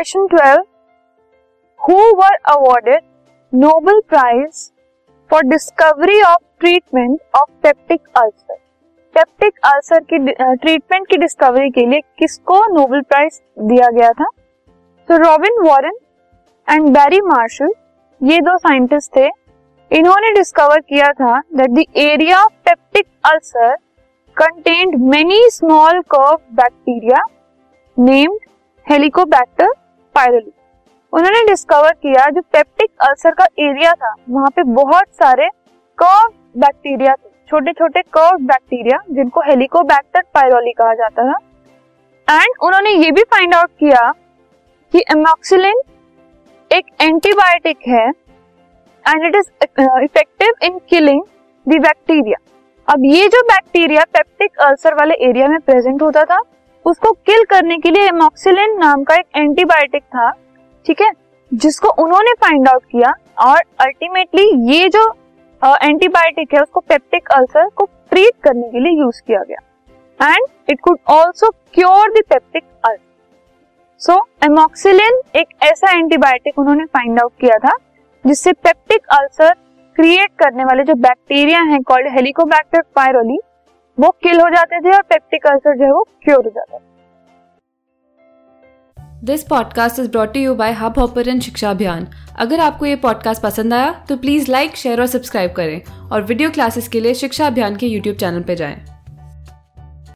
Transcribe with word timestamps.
Question 0.00 0.26
twelve 0.26 0.62
who 1.80 1.94
were 2.18 2.34
awarded 2.50 3.00
Nobel 3.52 3.98
prize 4.08 4.60
for 5.30 5.42
discovery 5.46 6.20
of 6.22 6.42
treatment 6.60 7.18
of 7.36 7.50
peptic 7.62 8.00
ulcer 8.16 8.54
peptic 9.14 9.58
ulcer 9.64 10.00
की 10.12 10.18
treatment 10.28 11.06
की 11.10 11.16
discovery 11.16 11.70
के 11.70 11.84
लिए 11.86 12.00
किसको 12.18 12.64
Nobel 12.74 13.00
prize 13.02 13.40
दिया 13.60 13.88
गया 13.90 14.10
था? 14.12 14.28
तो 15.08 15.16
Robin 15.24 15.60
Warren 15.66 15.98
and 16.68 16.88
Barry 16.94 17.20
Marshall 17.22 17.72
ये 18.20 18.40
दो 18.40 18.56
साइंटिस्ट 18.58 19.16
थे। 19.16 19.28
इन्होंने 19.90 20.32
डिस्कवर 20.34 20.80
किया 20.80 21.12
था 21.12 21.38
that 21.56 21.70
the 21.70 21.84
area 22.04 22.42
of 22.44 22.52
peptic 22.64 23.06
ulcer 23.32 23.74
contained 24.36 24.96
many 25.10 25.42
small 25.50 26.00
curve 26.14 26.40
bacteria 26.54 27.24
named 27.96 28.48
Helicobacter 28.86 29.72
pylori 30.14 30.52
उन्होंने 31.12 31.42
डिस्कवर 31.46 31.92
किया 31.92 32.28
जो 32.30 32.40
पेप्टिक 32.52 32.90
अल्सर 33.02 33.34
का 33.34 33.44
एरिया 33.60 33.92
था, 33.92 34.14
वहाँ 34.30 34.48
पे 34.56 34.62
बहुत 34.64 35.08
सारे 35.22 35.48
कर्व 35.98 36.32
बैक्टीरिया 36.60 37.14
थे 37.14 37.28
छोटे 37.48 37.72
छोटे 37.72 38.02
कर्व 38.14 38.44
बैक्टीरिया 38.46 38.98
जिनको 39.10 39.40
हेलिकोबैक्टर 39.40 40.22
पायरोली 40.34 40.72
कहा 40.72 40.94
जाता 40.94 41.24
था। 41.24 41.38
एंड 42.28 42.54
उन्होंने 42.62 42.90
ये 42.90 43.10
भी 43.10 43.22
फाइंड 43.32 43.54
आउट 43.54 43.70
किया 43.80 44.10
कि 44.92 45.04
एमॉक्सिलिन 45.12 45.80
एक 46.70 46.86
एंटीबायोटिक 47.00 47.88
है 47.88 48.06
and 48.08 49.26
it 49.26 49.36
is 49.36 49.50
effective 49.64 50.54
in 50.62 50.78
killing 50.90 51.22
the 51.66 51.80
bacteria 51.82 52.38
अब 52.88 53.04
ये 53.04 53.26
जो 53.28 53.42
बैक्टीरिया 53.44 54.04
पेप्टिक 54.12 54.58
अल्सर 54.60 54.94
वाले 54.94 55.14
एरिया 55.28 55.48
में 55.48 55.58
प्रेजेंट 55.60 56.02
होता 56.02 56.24
था 56.24 56.40
उसको 56.90 57.12
किल 57.26 57.44
करने 57.50 57.76
के 57.78 57.90
लिए 57.90 58.06
एमॉक्सिलिन 58.08 58.76
नाम 58.78 59.02
का 59.04 59.14
एक 59.14 59.26
एंटीबायोटिक 59.36 60.02
था, 60.04 60.30
ठीक 60.86 61.00
है, 61.00 61.10
जिसको 61.52 61.88
उन्होंने 62.02 62.32
फाइंड 62.42 62.68
आउट 62.68 62.82
किया 62.84 63.12
और 63.40 63.60
अल्टीमेटली 63.80 64.44
ये 64.72 64.88
जो 64.88 65.08
एंटीबायोटिक 65.62 66.54
है, 66.54 66.60
उसको 66.60 66.80
पेप्टिक 66.82 67.28
अल्सर 67.30 67.68
को 67.68 67.84
ट्रीट 67.84 68.32
करने 68.44 68.68
के 68.70 68.80
लिए 68.80 69.00
यूज़ 69.00 69.20
किया 69.26 69.42
गया। 69.42 70.28
And 70.28 70.46
it 70.70 70.80
could 70.80 70.98
also 71.10 71.50
cure 71.74 72.10
the 72.10 72.22
peptic 72.28 72.62
ulcer 72.84 73.08
so 74.00 74.14
amoxicillin 74.44 75.20
एक 75.36 75.48
ऐसा 75.62 75.92
एंटीबायोटिक 75.92 76.58
उन्होंने 76.58 76.84
फाइंड 76.86 77.20
आउट 77.20 77.32
किया 77.40 77.58
था, 77.58 77.76
जिससे 78.24 78.52
पेप्टिक 78.54 79.06
अल्सर 79.12 79.52
क्रिएट 79.96 80.30
करने 80.38 80.64
वाले 80.64 80.84
जो 80.84 80.94
बैक्टीरिया 80.98 81.60
हैं 81.62 81.82
कॉल्ड 81.82 82.08
हेलिकोबैक्टर 82.14 82.82
पायरोली 82.96 83.38
वो 84.00 84.08
किल 84.22 84.40
हो 84.40 84.48
जाते 84.48 84.80
थे 84.80 84.90
और 84.90 85.02
पेप्टिक 85.02 85.46
अल्सर 85.46 85.76
जो 85.76 85.84
है 85.84 85.92
वो 85.92 86.02
क्योर 86.22 86.44
हो 86.44 86.50
जाता 86.50 86.78
था। 86.78 86.84
This 89.24 89.42
podcast 89.42 89.98
is 89.98 90.10
brought 90.10 90.36
you 90.36 90.54
by 90.54 90.72
Hubhopper 90.98 91.38
शिक्षा 91.40 91.70
अभियान 91.70 92.06
अगर 92.38 92.60
आपको 92.60 92.86
ये 92.86 92.96
पॉडकास्ट 92.96 93.42
पसंद 93.42 93.74
आया 93.74 93.90
तो 94.08 94.16
प्लीज़ 94.16 94.50
लाइक 94.50 94.76
शेयर 94.76 95.00
और 95.00 95.06
सब्सक्राइब 95.06 95.52
करें। 95.52 96.08
और 96.12 96.22
वीडियो 96.22 96.50
क्लासेस 96.50 96.88
के 96.88 97.00
लिए 97.00 97.14
शिक्षा 97.14 97.46
अभियान 97.46 97.76
के 97.76 97.86
यूट्यूब 97.86 98.16
चैनल 98.16 98.42
पर 98.42 98.54
जाएँ। 98.54 98.84